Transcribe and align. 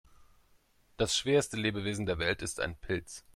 Das 0.97 1.15
schwerste 1.15 1.57
Lebewesen 1.57 2.07
der 2.07 2.17
Welt 2.17 2.41
ist 2.41 2.59
ein 2.59 2.75
Pilz. 2.75 3.23